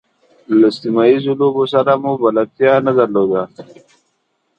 له 0.59 0.69
سیمه 0.77 1.03
ییزو 1.09 1.33
لوبو 1.39 1.63
سره 1.73 1.93
مو 2.01 2.11
بلدتیا 2.21 2.73
نه 2.85 2.91
درلوده. 2.97 3.43